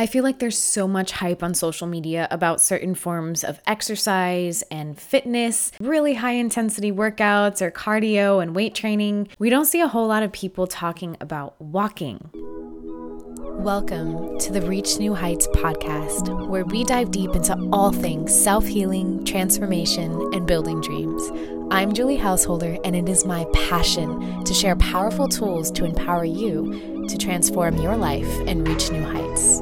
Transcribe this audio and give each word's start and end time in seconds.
I 0.00 0.06
feel 0.06 0.24
like 0.24 0.38
there's 0.38 0.56
so 0.56 0.88
much 0.88 1.12
hype 1.12 1.42
on 1.42 1.52
social 1.52 1.86
media 1.86 2.26
about 2.30 2.62
certain 2.62 2.94
forms 2.94 3.44
of 3.44 3.60
exercise 3.66 4.62
and 4.70 4.98
fitness, 4.98 5.72
really 5.78 6.14
high 6.14 6.32
intensity 6.32 6.90
workouts 6.90 7.60
or 7.60 7.70
cardio 7.70 8.42
and 8.42 8.56
weight 8.56 8.74
training. 8.74 9.28
We 9.38 9.50
don't 9.50 9.66
see 9.66 9.82
a 9.82 9.88
whole 9.88 10.06
lot 10.06 10.22
of 10.22 10.32
people 10.32 10.66
talking 10.66 11.18
about 11.20 11.60
walking. 11.60 12.30
Welcome 12.32 14.38
to 14.38 14.50
the 14.50 14.62
Reach 14.62 14.98
New 14.98 15.14
Heights 15.14 15.46
podcast, 15.48 16.48
where 16.48 16.64
we 16.64 16.82
dive 16.82 17.10
deep 17.10 17.36
into 17.36 17.54
all 17.70 17.92
things 17.92 18.34
self 18.34 18.66
healing, 18.66 19.22
transformation, 19.26 20.12
and 20.32 20.46
building 20.46 20.80
dreams. 20.80 21.30
I'm 21.70 21.92
Julie 21.92 22.16
Householder, 22.16 22.78
and 22.84 22.96
it 22.96 23.06
is 23.06 23.26
my 23.26 23.44
passion 23.52 24.44
to 24.44 24.54
share 24.54 24.76
powerful 24.76 25.28
tools 25.28 25.70
to 25.72 25.84
empower 25.84 26.24
you 26.24 27.06
to 27.06 27.18
transform 27.18 27.76
your 27.76 27.98
life 27.98 28.30
and 28.46 28.66
reach 28.66 28.90
new 28.90 29.02
heights. 29.02 29.60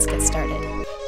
Let's 0.00 0.10
get 0.10 0.22
started. 0.22 0.99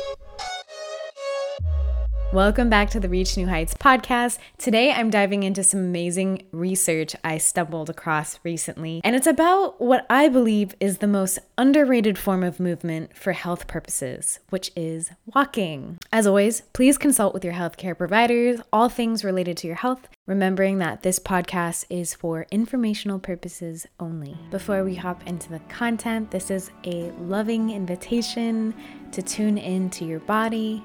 Welcome 2.32 2.70
back 2.70 2.88
to 2.92 2.98
the 2.98 3.10
Reach 3.10 3.36
New 3.36 3.46
Heights 3.46 3.74
podcast. 3.74 4.38
Today 4.56 4.90
I'm 4.90 5.10
diving 5.10 5.42
into 5.42 5.62
some 5.62 5.80
amazing 5.80 6.46
research 6.50 7.14
I 7.22 7.36
stumbled 7.36 7.90
across 7.90 8.40
recently, 8.42 9.02
and 9.04 9.14
it's 9.14 9.26
about 9.26 9.78
what 9.82 10.06
I 10.08 10.30
believe 10.30 10.74
is 10.80 10.98
the 10.98 11.06
most 11.06 11.40
underrated 11.58 12.16
form 12.16 12.42
of 12.42 12.58
movement 12.58 13.14
for 13.14 13.32
health 13.32 13.66
purposes, 13.66 14.40
which 14.48 14.72
is 14.74 15.10
walking. 15.34 15.98
As 16.10 16.26
always, 16.26 16.62
please 16.72 16.96
consult 16.96 17.34
with 17.34 17.44
your 17.44 17.52
healthcare 17.52 17.98
providers, 17.98 18.62
all 18.72 18.88
things 18.88 19.24
related 19.24 19.58
to 19.58 19.66
your 19.66 19.76
health, 19.76 20.08
remembering 20.26 20.78
that 20.78 21.02
this 21.02 21.18
podcast 21.18 21.84
is 21.90 22.14
for 22.14 22.46
informational 22.50 23.18
purposes 23.18 23.86
only. 24.00 24.38
Before 24.50 24.84
we 24.84 24.94
hop 24.94 25.22
into 25.26 25.50
the 25.50 25.60
content, 25.68 26.30
this 26.30 26.50
is 26.50 26.70
a 26.86 27.10
loving 27.20 27.68
invitation 27.68 28.72
to 29.10 29.20
tune 29.20 29.58
in 29.58 29.90
to 29.90 30.06
your 30.06 30.20
body 30.20 30.82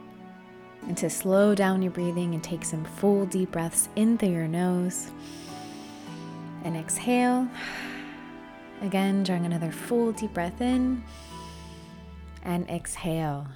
and 0.88 0.98
to 0.98 1.10
slow 1.10 1.54
down 1.54 1.82
your 1.82 1.92
breathing 1.92 2.34
and 2.34 2.44
take 2.44 2.64
some 2.64 2.84
full 2.84 3.26
deep 3.26 3.52
breaths 3.52 3.90
in 3.96 4.18
through 4.18 4.30
your 4.30 4.48
nose. 4.48 5.12
And 6.64 6.76
exhale. 6.76 7.48
Again, 8.82 9.24
drawing 9.24 9.46
another 9.46 9.72
full 9.72 10.12
deep 10.12 10.34
breath 10.34 10.62
in 10.62 11.04
and 12.44 12.70
exhale. 12.70 13.48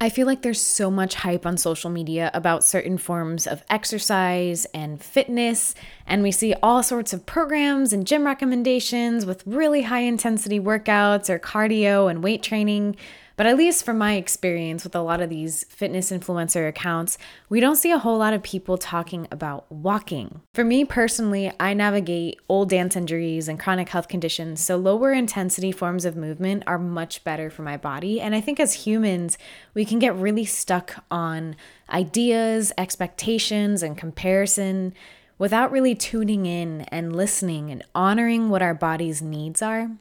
I 0.00 0.10
feel 0.10 0.28
like 0.28 0.42
there's 0.42 0.60
so 0.60 0.92
much 0.92 1.16
hype 1.16 1.44
on 1.44 1.56
social 1.56 1.90
media 1.90 2.30
about 2.32 2.62
certain 2.62 2.98
forms 2.98 3.48
of 3.48 3.64
exercise 3.68 4.64
and 4.66 5.02
fitness, 5.02 5.74
and 6.06 6.22
we 6.22 6.30
see 6.30 6.54
all 6.62 6.84
sorts 6.84 7.12
of 7.12 7.26
programs 7.26 7.92
and 7.92 8.06
gym 8.06 8.24
recommendations 8.24 9.26
with 9.26 9.44
really 9.44 9.82
high 9.82 10.02
intensity 10.02 10.60
workouts 10.60 11.28
or 11.28 11.40
cardio 11.40 12.08
and 12.08 12.22
weight 12.22 12.44
training. 12.44 12.94
But 13.38 13.46
at 13.46 13.56
least 13.56 13.84
from 13.84 13.98
my 13.98 14.14
experience 14.14 14.82
with 14.82 14.96
a 14.96 15.00
lot 15.00 15.20
of 15.20 15.30
these 15.30 15.62
fitness 15.68 16.10
influencer 16.10 16.68
accounts, 16.68 17.18
we 17.48 17.60
don't 17.60 17.76
see 17.76 17.92
a 17.92 17.98
whole 17.98 18.18
lot 18.18 18.34
of 18.34 18.42
people 18.42 18.76
talking 18.76 19.28
about 19.30 19.70
walking. 19.70 20.40
For 20.54 20.64
me 20.64 20.84
personally, 20.84 21.52
I 21.60 21.72
navigate 21.72 22.40
old 22.48 22.68
dance 22.68 22.96
injuries 22.96 23.46
and 23.46 23.60
chronic 23.60 23.90
health 23.90 24.08
conditions, 24.08 24.60
so 24.60 24.76
lower 24.76 25.12
intensity 25.12 25.70
forms 25.70 26.04
of 26.04 26.16
movement 26.16 26.64
are 26.66 26.80
much 26.80 27.22
better 27.22 27.48
for 27.48 27.62
my 27.62 27.76
body. 27.76 28.20
And 28.20 28.34
I 28.34 28.40
think 28.40 28.58
as 28.58 28.72
humans, 28.72 29.38
we 29.72 29.84
can 29.84 30.00
get 30.00 30.16
really 30.16 30.44
stuck 30.44 31.04
on 31.08 31.54
ideas, 31.90 32.72
expectations, 32.76 33.84
and 33.84 33.96
comparison 33.96 34.94
without 35.38 35.70
really 35.70 35.94
tuning 35.94 36.44
in 36.44 36.80
and 36.88 37.14
listening 37.14 37.70
and 37.70 37.84
honoring 37.94 38.48
what 38.50 38.62
our 38.62 38.74
body's 38.74 39.22
needs 39.22 39.62
are. 39.62 39.92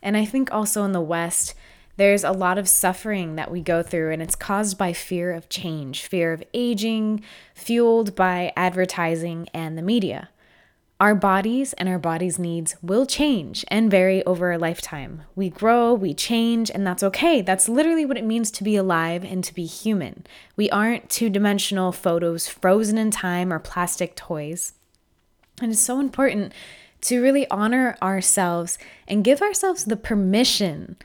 And 0.00 0.16
I 0.16 0.24
think 0.24 0.52
also 0.52 0.84
in 0.84 0.92
the 0.92 1.00
West, 1.00 1.56
there's 1.98 2.22
a 2.22 2.30
lot 2.30 2.58
of 2.58 2.68
suffering 2.68 3.34
that 3.34 3.50
we 3.50 3.60
go 3.60 3.82
through, 3.82 4.12
and 4.12 4.22
it's 4.22 4.36
caused 4.36 4.78
by 4.78 4.92
fear 4.92 5.32
of 5.32 5.48
change, 5.48 6.06
fear 6.06 6.32
of 6.32 6.44
aging, 6.54 7.22
fueled 7.54 8.14
by 8.14 8.52
advertising 8.56 9.48
and 9.52 9.76
the 9.76 9.82
media. 9.82 10.28
Our 11.00 11.16
bodies 11.16 11.72
and 11.72 11.88
our 11.88 11.98
bodies' 11.98 12.38
needs 12.38 12.76
will 12.82 13.04
change 13.04 13.64
and 13.68 13.90
vary 13.90 14.24
over 14.24 14.52
a 14.52 14.58
lifetime. 14.58 15.22
We 15.34 15.50
grow, 15.50 15.92
we 15.92 16.14
change, 16.14 16.70
and 16.70 16.86
that's 16.86 17.02
okay. 17.02 17.40
That's 17.40 17.68
literally 17.68 18.06
what 18.06 18.16
it 18.16 18.24
means 18.24 18.52
to 18.52 18.64
be 18.64 18.76
alive 18.76 19.24
and 19.24 19.42
to 19.42 19.52
be 19.54 19.66
human. 19.66 20.24
We 20.56 20.70
aren't 20.70 21.10
two 21.10 21.28
dimensional 21.28 21.90
photos 21.90 22.46
frozen 22.46 22.96
in 22.96 23.10
time 23.10 23.52
or 23.52 23.58
plastic 23.58 24.14
toys. 24.14 24.74
And 25.60 25.72
it's 25.72 25.80
so 25.80 25.98
important 25.98 26.52
to 27.00 27.20
really 27.20 27.48
honor 27.50 27.96
ourselves 28.00 28.78
and 29.08 29.24
give 29.24 29.42
ourselves 29.42 29.84
the 29.84 29.96
permission 29.96 30.96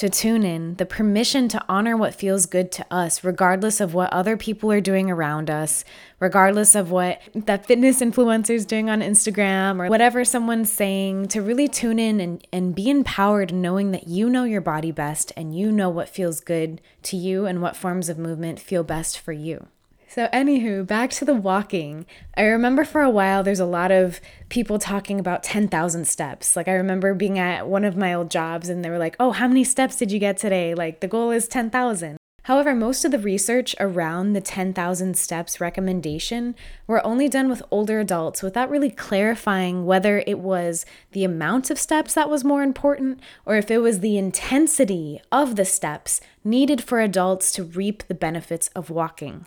to 0.00 0.08
tune 0.08 0.44
in, 0.44 0.76
the 0.76 0.86
permission 0.86 1.46
to 1.46 1.62
honor 1.68 1.94
what 1.94 2.14
feels 2.14 2.46
good 2.46 2.72
to 2.72 2.86
us, 2.90 3.22
regardless 3.22 3.82
of 3.82 3.92
what 3.92 4.10
other 4.10 4.34
people 4.34 4.72
are 4.72 4.80
doing 4.80 5.10
around 5.10 5.50
us, 5.50 5.84
regardless 6.20 6.74
of 6.74 6.90
what 6.90 7.20
that 7.34 7.66
fitness 7.66 8.00
influencer 8.00 8.54
is 8.54 8.64
doing 8.64 8.88
on 8.88 9.02
Instagram 9.02 9.78
or 9.78 9.90
whatever 9.90 10.24
someone's 10.24 10.72
saying, 10.72 11.28
to 11.28 11.42
really 11.42 11.68
tune 11.68 11.98
in 11.98 12.18
and, 12.18 12.46
and 12.50 12.74
be 12.74 12.88
empowered 12.88 13.52
knowing 13.52 13.90
that 13.90 14.08
you 14.08 14.30
know 14.30 14.44
your 14.44 14.62
body 14.62 14.90
best 14.90 15.34
and 15.36 15.54
you 15.54 15.70
know 15.70 15.90
what 15.90 16.08
feels 16.08 16.40
good 16.40 16.80
to 17.02 17.18
you 17.18 17.44
and 17.44 17.60
what 17.60 17.76
forms 17.76 18.08
of 18.08 18.16
movement 18.16 18.58
feel 18.58 18.82
best 18.82 19.18
for 19.18 19.32
you. 19.32 19.66
So, 20.12 20.26
anywho, 20.32 20.84
back 20.84 21.10
to 21.10 21.24
the 21.24 21.36
walking. 21.36 22.04
I 22.36 22.42
remember 22.42 22.84
for 22.84 23.00
a 23.00 23.08
while 23.08 23.44
there's 23.44 23.60
a 23.60 23.64
lot 23.64 23.92
of 23.92 24.20
people 24.48 24.80
talking 24.80 25.20
about 25.20 25.44
10,000 25.44 26.04
steps. 26.04 26.56
Like, 26.56 26.66
I 26.66 26.72
remember 26.72 27.14
being 27.14 27.38
at 27.38 27.68
one 27.68 27.84
of 27.84 27.96
my 27.96 28.12
old 28.12 28.28
jobs 28.28 28.68
and 28.68 28.84
they 28.84 28.90
were 28.90 28.98
like, 28.98 29.14
oh, 29.20 29.30
how 29.30 29.46
many 29.46 29.62
steps 29.62 29.94
did 29.94 30.10
you 30.10 30.18
get 30.18 30.36
today? 30.36 30.74
Like, 30.74 30.98
the 30.98 31.06
goal 31.06 31.30
is 31.30 31.46
10,000. 31.46 32.16
However, 32.42 32.74
most 32.74 33.04
of 33.04 33.12
the 33.12 33.20
research 33.20 33.76
around 33.78 34.32
the 34.32 34.40
10,000 34.40 35.16
steps 35.16 35.60
recommendation 35.60 36.56
were 36.88 37.06
only 37.06 37.28
done 37.28 37.48
with 37.48 37.62
older 37.70 38.00
adults 38.00 38.42
without 38.42 38.68
really 38.68 38.90
clarifying 38.90 39.86
whether 39.86 40.24
it 40.26 40.40
was 40.40 40.84
the 41.12 41.22
amount 41.22 41.70
of 41.70 41.78
steps 41.78 42.14
that 42.14 42.28
was 42.28 42.42
more 42.42 42.64
important 42.64 43.20
or 43.46 43.54
if 43.54 43.70
it 43.70 43.78
was 43.78 44.00
the 44.00 44.18
intensity 44.18 45.20
of 45.30 45.54
the 45.54 45.64
steps 45.64 46.20
needed 46.42 46.82
for 46.82 46.98
adults 46.98 47.52
to 47.52 47.62
reap 47.62 48.02
the 48.08 48.14
benefits 48.14 48.66
of 48.74 48.90
walking. 48.90 49.46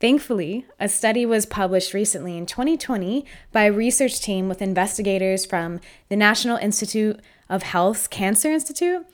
Thankfully, 0.00 0.64
a 0.78 0.88
study 0.88 1.26
was 1.26 1.44
published 1.44 1.92
recently 1.92 2.36
in 2.36 2.46
2020 2.46 3.24
by 3.50 3.64
a 3.64 3.72
research 3.72 4.20
team 4.20 4.48
with 4.48 4.62
investigators 4.62 5.44
from 5.44 5.80
the 6.08 6.16
National 6.16 6.56
Institute 6.56 7.20
of 7.48 7.64
Health's 7.64 8.06
Cancer 8.06 8.52
Institute, 8.52 9.04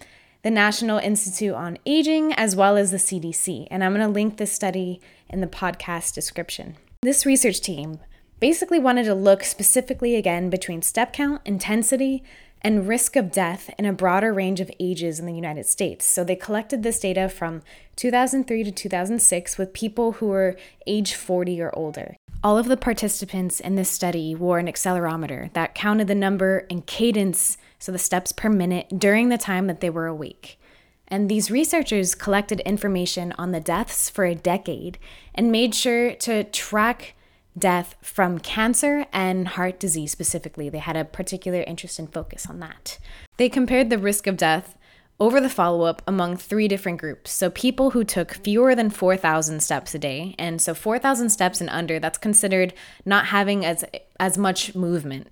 the 0.43 0.51
National 0.51 0.99
Institute 0.99 1.55
on 1.55 1.79
Aging, 1.87 2.35
as 2.35 2.55
well 2.55 2.77
as 2.77 2.91
the 2.91 2.99
CDC. 2.99 3.67
And 3.71 3.83
I'm 3.83 3.95
going 3.95 4.07
to 4.07 4.13
link 4.13 4.37
this 4.37 4.53
study 4.53 5.01
in 5.31 5.41
the 5.41 5.47
podcast 5.47 6.13
description. 6.13 6.77
This 7.01 7.25
research 7.25 7.63
team 7.63 8.01
basically 8.39 8.79
wanted 8.79 9.05
to 9.05 9.15
look 9.15 9.43
specifically 9.43 10.17
again 10.17 10.51
between 10.51 10.83
step 10.83 11.15
count, 11.15 11.41
intensity, 11.47 12.23
and 12.65 12.89
risk 12.89 13.15
of 13.15 13.31
death 13.31 13.73
in 13.79 13.85
a 13.85 13.93
broader 13.93 14.33
range 14.33 14.59
of 14.59 14.71
ages 14.81 15.21
in 15.21 15.27
the 15.27 15.35
United 15.35 15.67
States. 15.67 16.07
So 16.07 16.25
they 16.25 16.35
collected 16.35 16.83
this 16.83 16.99
data 16.99 17.29
from 17.29 17.63
2003 17.97 18.65
to 18.65 18.73
2006 18.73 19.59
with 19.59 19.75
people 19.75 20.13
who 20.13 20.29
were 20.29 20.57
age 20.87 21.15
40 21.15 21.61
or 21.61 21.77
older. 21.77 22.17
All 22.43 22.57
of 22.57 22.67
the 22.67 22.79
participants 22.79 23.61
in 23.61 23.77
this 23.77 23.91
study 23.91 24.35
wore 24.35 24.59
an 24.59 24.67
accelerometer 24.67 25.53
that 25.53 25.75
counted 25.75 26.09
the 26.09 26.15
number 26.15 26.67
and 26.71 26.87
cadence, 26.87 27.59
so 27.79 27.93
the 27.93 27.99
steps 27.99 28.33
per 28.33 28.49
minute, 28.49 28.99
during 28.99 29.29
the 29.29 29.39
time 29.39 29.67
that 29.67 29.81
they 29.81 29.91
were 29.91 30.07
awake. 30.07 30.59
And 31.07 31.31
these 31.31 31.51
researchers 31.51 32.15
collected 32.15 32.61
information 32.61 33.33
on 33.37 33.53
the 33.53 33.61
deaths 33.61 34.09
for 34.09 34.25
a 34.25 34.35
decade 34.35 34.99
and 35.35 35.53
made 35.53 35.75
sure 35.75 36.15
to 36.15 36.45
track 36.45 37.15
death 37.57 37.95
from 38.01 38.39
cancer 38.39 39.07
and 39.13 39.49
heart 39.49 39.79
disease 39.79 40.13
specifically. 40.13 40.69
They 40.69 40.79
had 40.79 40.97
a 40.97 41.05
particular 41.05 41.63
interest 41.63 41.99
and 41.99 42.13
focus 42.13 42.47
on 42.49 42.61
that. 42.61 42.99
They 43.37 43.49
compared 43.49 43.91
the 43.91 43.99
risk 43.99 44.27
of 44.27 44.37
death 44.37 44.77
over 45.21 45.41
the 45.41 45.49
follow 45.49 45.83
up 45.83 46.03
among 46.07 46.37
three 46.37 46.67
different 46.67 47.01
groups. 47.01 47.31
So, 47.31 47.51
people 47.51 47.91
who 47.91 48.05
took 48.05 48.35
fewer 48.35 48.75
than 48.75 48.91
4,000 48.91 49.63
steps 49.63 49.95
a 49.95 49.99
day, 49.99 50.35
and 50.39 50.61
so 50.61 50.75
4,000 50.75 51.31
steps 51.31 51.61
and 51.61 51.71
under, 51.71 52.01
that's 52.01 52.19
considered 52.19 52.75
not 53.05 53.27
having 53.27 53.65
as, 53.65 53.85
as 54.19 54.37
much 54.37 54.75
movement, 54.75 55.29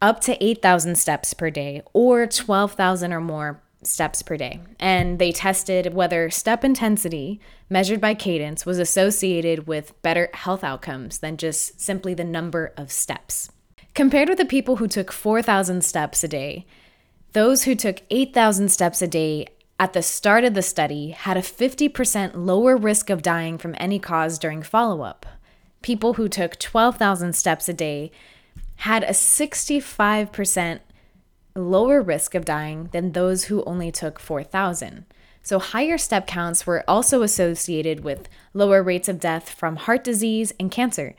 up 0.00 0.20
to 0.20 0.42
8,000 0.44 0.96
steps 0.96 1.34
per 1.34 1.50
day, 1.50 1.82
or 1.92 2.26
12,000 2.26 3.12
or 3.12 3.20
more 3.20 3.60
steps 3.86 4.22
per 4.22 4.36
day. 4.36 4.60
And 4.78 5.18
they 5.18 5.32
tested 5.32 5.94
whether 5.94 6.30
step 6.30 6.64
intensity 6.64 7.40
measured 7.70 8.00
by 8.00 8.14
cadence 8.14 8.66
was 8.66 8.78
associated 8.78 9.66
with 9.66 10.00
better 10.02 10.28
health 10.34 10.64
outcomes 10.64 11.18
than 11.18 11.36
just 11.36 11.80
simply 11.80 12.14
the 12.14 12.24
number 12.24 12.72
of 12.76 12.92
steps. 12.92 13.50
Compared 13.94 14.28
with 14.28 14.38
the 14.38 14.44
people 14.44 14.76
who 14.76 14.88
took 14.88 15.10
4,000 15.10 15.82
steps 15.82 16.22
a 16.22 16.28
day, 16.28 16.66
those 17.32 17.64
who 17.64 17.74
took 17.74 18.02
8,000 18.10 18.68
steps 18.70 19.00
a 19.02 19.06
day 19.06 19.46
at 19.78 19.92
the 19.92 20.02
start 20.02 20.44
of 20.44 20.54
the 20.54 20.62
study 20.62 21.10
had 21.10 21.36
a 21.36 21.42
50% 21.42 22.32
lower 22.34 22.76
risk 22.76 23.10
of 23.10 23.22
dying 23.22 23.58
from 23.58 23.74
any 23.78 23.98
cause 23.98 24.38
during 24.38 24.62
follow 24.62 25.02
up. 25.02 25.26
People 25.82 26.14
who 26.14 26.28
took 26.28 26.58
12,000 26.58 27.34
steps 27.34 27.68
a 27.68 27.74
day 27.74 28.10
had 28.76 29.02
a 29.04 29.10
65% 29.10 30.80
lower 31.56 32.00
risk 32.02 32.34
of 32.34 32.44
dying 32.44 32.88
than 32.92 33.12
those 33.12 33.44
who 33.44 33.64
only 33.64 33.90
took 33.90 34.18
4,000. 34.18 35.06
So, 35.42 35.58
higher 35.58 35.96
step 35.96 36.26
counts 36.26 36.66
were 36.66 36.84
also 36.88 37.22
associated 37.22 38.02
with 38.02 38.28
lower 38.52 38.82
rates 38.82 39.08
of 39.08 39.20
death 39.20 39.48
from 39.50 39.76
heart 39.76 40.02
disease 40.02 40.52
and 40.58 40.70
cancer. 40.70 41.14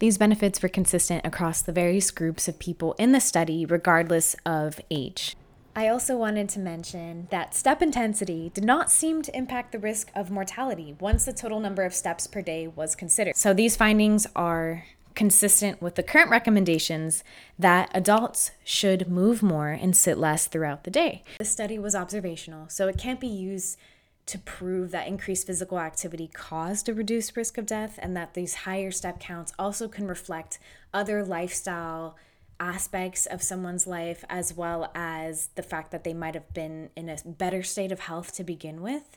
These 0.00 0.18
benefits 0.18 0.62
were 0.62 0.68
consistent 0.68 1.24
across 1.24 1.62
the 1.62 1.72
various 1.72 2.10
groups 2.10 2.48
of 2.48 2.58
people 2.58 2.94
in 2.94 3.12
the 3.12 3.20
study, 3.20 3.64
regardless 3.64 4.34
of 4.44 4.80
age. 4.90 5.36
I 5.76 5.86
also 5.86 6.16
wanted 6.16 6.48
to 6.48 6.58
mention 6.58 7.28
that 7.30 7.54
step 7.54 7.80
intensity 7.80 8.50
did 8.52 8.64
not 8.64 8.90
seem 8.90 9.22
to 9.22 9.36
impact 9.36 9.70
the 9.70 9.78
risk 9.78 10.10
of 10.16 10.30
mortality 10.30 10.96
once 10.98 11.26
the 11.26 11.32
total 11.32 11.60
number 11.60 11.84
of 11.84 11.94
steps 11.94 12.26
per 12.26 12.42
day 12.42 12.66
was 12.66 12.96
considered. 12.96 13.36
So, 13.36 13.54
these 13.54 13.76
findings 13.76 14.26
are 14.34 14.84
consistent 15.14 15.80
with 15.82 15.94
the 15.94 16.02
current 16.02 16.30
recommendations 16.30 17.24
that 17.58 17.90
adults 17.94 18.52
should 18.64 19.08
move 19.08 19.42
more 19.42 19.68
and 19.70 19.96
sit 19.96 20.18
less 20.18 20.46
throughout 20.46 20.84
the 20.84 20.90
day. 20.90 21.22
This 21.38 21.50
study 21.50 21.78
was 21.78 21.94
observational, 21.94 22.68
so 22.68 22.88
it 22.88 22.98
can't 22.98 23.20
be 23.20 23.26
used 23.26 23.78
to 24.26 24.38
prove 24.38 24.92
that 24.92 25.08
increased 25.08 25.46
physical 25.46 25.78
activity 25.80 26.30
caused 26.32 26.88
a 26.88 26.94
reduced 26.94 27.36
risk 27.36 27.58
of 27.58 27.66
death 27.66 27.98
and 28.00 28.16
that 28.16 28.34
these 28.34 28.54
higher 28.54 28.92
step 28.92 29.18
counts 29.18 29.52
also 29.58 29.88
can 29.88 30.06
reflect 30.06 30.58
other 30.94 31.24
lifestyle 31.24 32.16
aspects 32.60 33.26
of 33.26 33.42
someone's 33.42 33.86
life 33.86 34.24
as 34.28 34.54
well 34.54 34.92
as 34.94 35.48
the 35.56 35.62
fact 35.62 35.90
that 35.90 36.04
they 36.04 36.14
might 36.14 36.34
have 36.34 36.52
been 36.52 36.90
in 36.94 37.08
a 37.08 37.16
better 37.24 37.62
state 37.62 37.90
of 37.90 38.00
health 38.00 38.32
to 38.34 38.44
begin 38.44 38.82
with 38.82 39.16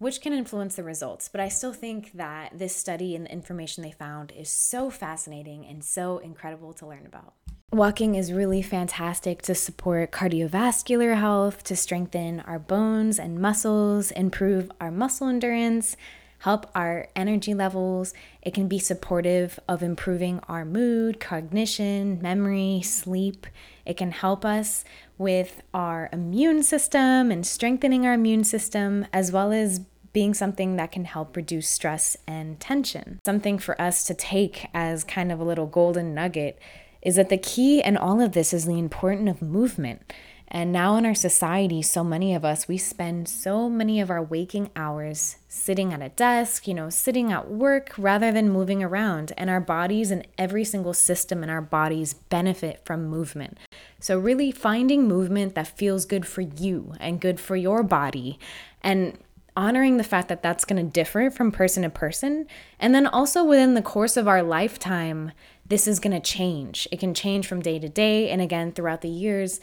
which 0.00 0.22
can 0.22 0.32
influence 0.32 0.74
the 0.74 0.82
results. 0.82 1.28
But 1.28 1.42
I 1.42 1.48
still 1.48 1.74
think 1.74 2.12
that 2.14 2.58
this 2.58 2.74
study 2.74 3.14
and 3.14 3.26
the 3.26 3.32
information 3.32 3.84
they 3.84 3.92
found 3.92 4.32
is 4.32 4.50
so 4.50 4.90
fascinating 4.90 5.66
and 5.66 5.84
so 5.84 6.18
incredible 6.18 6.72
to 6.74 6.86
learn 6.86 7.06
about. 7.06 7.34
Walking 7.70 8.16
is 8.16 8.32
really 8.32 8.62
fantastic 8.62 9.42
to 9.42 9.54
support 9.54 10.10
cardiovascular 10.10 11.16
health, 11.16 11.62
to 11.64 11.76
strengthen 11.76 12.40
our 12.40 12.58
bones 12.58 13.18
and 13.18 13.38
muscles, 13.38 14.10
improve 14.10 14.72
our 14.80 14.90
muscle 14.90 15.28
endurance, 15.28 15.96
help 16.40 16.70
our 16.74 17.08
energy 17.14 17.54
levels. 17.54 18.12
It 18.42 18.54
can 18.54 18.66
be 18.66 18.78
supportive 18.78 19.60
of 19.68 19.82
improving 19.82 20.40
our 20.48 20.64
mood, 20.64 21.20
cognition, 21.20 22.20
memory, 22.20 22.80
sleep. 22.82 23.46
It 23.86 23.96
can 23.96 24.10
help 24.10 24.44
us 24.44 24.84
with 25.18 25.62
our 25.74 26.08
immune 26.12 26.62
system 26.62 27.30
and 27.30 27.46
strengthening 27.46 28.06
our 28.06 28.14
immune 28.14 28.44
system, 28.44 29.06
as 29.12 29.30
well 29.30 29.52
as 29.52 29.80
being 30.12 30.34
something 30.34 30.76
that 30.76 30.92
can 30.92 31.04
help 31.04 31.36
reduce 31.36 31.68
stress 31.68 32.16
and 32.26 32.58
tension. 32.58 33.20
Something 33.24 33.58
for 33.58 33.80
us 33.80 34.04
to 34.04 34.14
take 34.14 34.66
as 34.74 35.04
kind 35.04 35.30
of 35.30 35.40
a 35.40 35.44
little 35.44 35.66
golden 35.66 36.14
nugget 36.14 36.58
is 37.02 37.16
that 37.16 37.28
the 37.28 37.38
key 37.38 37.82
in 37.82 37.96
all 37.96 38.20
of 38.20 38.32
this 38.32 38.52
is 38.52 38.66
the 38.66 38.78
importance 38.78 39.30
of 39.30 39.42
movement. 39.42 40.12
And 40.52 40.72
now 40.72 40.96
in 40.96 41.06
our 41.06 41.14
society, 41.14 41.80
so 41.80 42.02
many 42.02 42.34
of 42.34 42.44
us, 42.44 42.66
we 42.66 42.76
spend 42.76 43.28
so 43.28 43.70
many 43.70 44.00
of 44.00 44.10
our 44.10 44.22
waking 44.22 44.70
hours 44.74 45.36
sitting 45.48 45.92
at 45.92 46.02
a 46.02 46.08
desk, 46.08 46.66
you 46.66 46.74
know, 46.74 46.90
sitting 46.90 47.30
at 47.30 47.48
work 47.48 47.94
rather 47.96 48.32
than 48.32 48.50
moving 48.50 48.82
around. 48.82 49.32
And 49.36 49.48
our 49.48 49.60
bodies 49.60 50.10
and 50.10 50.26
every 50.36 50.64
single 50.64 50.94
system 50.94 51.44
in 51.44 51.50
our 51.50 51.62
bodies 51.62 52.14
benefit 52.14 52.84
from 52.84 53.06
movement. 53.06 53.58
So, 54.00 54.18
really 54.18 54.50
finding 54.50 55.06
movement 55.06 55.54
that 55.54 55.78
feels 55.78 56.04
good 56.04 56.26
for 56.26 56.40
you 56.40 56.94
and 56.98 57.20
good 57.20 57.38
for 57.38 57.54
your 57.54 57.84
body. 57.84 58.40
And 58.82 59.18
honoring 59.56 59.98
the 59.98 60.04
fact 60.04 60.28
that 60.28 60.42
that's 60.42 60.64
going 60.64 60.84
to 60.84 60.90
differ 60.90 61.30
from 61.30 61.52
person 61.52 61.82
to 61.82 61.90
person. 61.90 62.46
And 62.78 62.94
then 62.94 63.06
also 63.06 63.44
within 63.44 63.74
the 63.74 63.82
course 63.82 64.16
of 64.16 64.26
our 64.26 64.42
lifetime, 64.42 65.32
this 65.66 65.86
is 65.86 66.00
going 66.00 66.12
to 66.12 66.20
change. 66.20 66.88
It 66.90 66.98
can 66.98 67.14
change 67.14 67.46
from 67.46 67.60
day 67.60 67.78
to 67.78 67.88
day. 67.88 68.30
And 68.30 68.40
again, 68.40 68.72
throughout 68.72 69.02
the 69.02 69.08
years, 69.08 69.60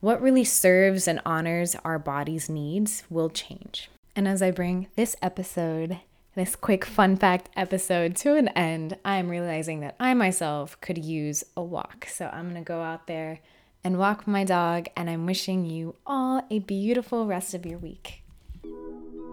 what 0.00 0.20
really 0.22 0.44
serves 0.44 1.06
and 1.06 1.20
honors 1.24 1.76
our 1.84 1.98
body's 1.98 2.48
needs 2.48 3.04
will 3.10 3.28
change. 3.28 3.90
And 4.16 4.26
as 4.26 4.42
I 4.42 4.50
bring 4.50 4.88
this 4.96 5.14
episode, 5.22 6.00
this 6.34 6.56
quick 6.56 6.84
fun 6.84 7.16
fact 7.16 7.50
episode 7.54 8.16
to 8.16 8.34
an 8.36 8.48
end, 8.48 8.96
I'm 9.04 9.28
realizing 9.28 9.80
that 9.80 9.96
I 10.00 10.14
myself 10.14 10.80
could 10.80 10.98
use 10.98 11.44
a 11.56 11.62
walk. 11.62 12.06
So 12.10 12.30
I'm 12.32 12.54
to 12.54 12.60
go 12.62 12.82
out 12.82 13.06
there 13.06 13.40
and 13.84 13.98
walk 13.98 14.26
my 14.26 14.44
dog. 14.44 14.86
And 14.96 15.10
I'm 15.10 15.26
wishing 15.26 15.66
you 15.66 15.96
all 16.06 16.42
a 16.50 16.60
beautiful 16.60 17.26
rest 17.26 17.54
of 17.54 17.66
your 17.66 17.78
week. 17.78 18.22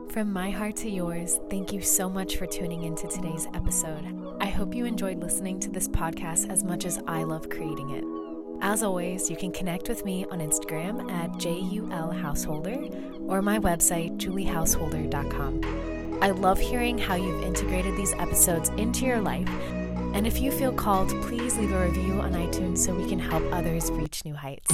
From 0.09 0.33
my 0.33 0.49
heart 0.49 0.75
to 0.77 0.89
yours, 0.89 1.39
thank 1.49 1.71
you 1.71 1.81
so 1.81 2.09
much 2.09 2.37
for 2.37 2.45
tuning 2.45 2.83
into 2.83 3.07
today's 3.07 3.47
episode. 3.53 4.37
I 4.39 4.47
hope 4.47 4.73
you 4.73 4.85
enjoyed 4.85 5.19
listening 5.19 5.59
to 5.61 5.69
this 5.69 5.87
podcast 5.87 6.49
as 6.49 6.63
much 6.63 6.85
as 6.85 6.99
I 7.07 7.23
love 7.23 7.49
creating 7.49 7.91
it. 7.91 8.26
As 8.61 8.81
always, 8.81 9.29
you 9.29 9.35
can 9.35 9.51
connect 9.51 9.87
with 9.87 10.03
me 10.03 10.25
on 10.25 10.39
Instagram 10.39 11.11
at 11.11 11.31
JULHouseholder 11.33 13.27
or 13.27 13.41
my 13.41 13.59
website, 13.59 14.17
juliehouseholder.com. 14.17 16.19
I 16.21 16.31
love 16.31 16.59
hearing 16.59 16.97
how 16.97 17.15
you've 17.15 17.43
integrated 17.43 17.95
these 17.95 18.13
episodes 18.13 18.69
into 18.69 19.05
your 19.05 19.21
life. 19.21 19.47
And 20.13 20.25
if 20.25 20.41
you 20.41 20.51
feel 20.51 20.73
called, 20.73 21.09
please 21.21 21.55
leave 21.57 21.71
a 21.71 21.85
review 21.85 22.13
on 22.13 22.33
iTunes 22.33 22.79
so 22.79 22.95
we 22.95 23.07
can 23.07 23.19
help 23.19 23.43
others 23.53 23.91
reach 23.91 24.25
new 24.25 24.33
heights. 24.33 24.73